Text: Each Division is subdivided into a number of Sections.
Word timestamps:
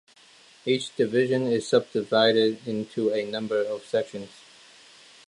Each 0.65 0.95
Division 0.95 1.43
is 1.45 1.67
subdivided 1.67 2.67
into 2.67 3.13
a 3.13 3.23
number 3.23 3.61
of 3.61 3.85
Sections. 3.85 4.31